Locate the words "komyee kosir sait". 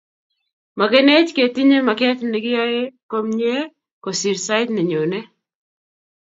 3.09-4.69